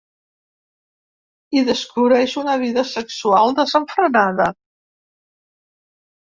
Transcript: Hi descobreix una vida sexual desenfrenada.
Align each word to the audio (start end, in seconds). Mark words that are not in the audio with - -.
Hi 1.57 1.61
descobreix 1.67 2.33
una 2.43 2.55
vida 2.63 2.85
sexual 2.93 3.53
desenfrenada. 3.61 4.49